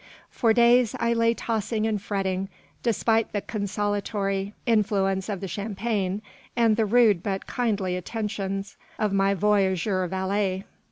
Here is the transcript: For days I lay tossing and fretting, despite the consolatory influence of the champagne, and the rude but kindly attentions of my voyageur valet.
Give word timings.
For 0.31 0.51
days 0.51 0.95
I 0.99 1.13
lay 1.13 1.35
tossing 1.35 1.85
and 1.85 2.01
fretting, 2.01 2.49
despite 2.81 3.33
the 3.33 3.41
consolatory 3.41 4.55
influence 4.65 5.29
of 5.29 5.41
the 5.41 5.47
champagne, 5.47 6.23
and 6.55 6.75
the 6.75 6.87
rude 6.87 7.21
but 7.21 7.45
kindly 7.45 7.95
attentions 7.95 8.77
of 8.97 9.13
my 9.13 9.35
voyageur 9.35 10.07
valet. 10.07 10.63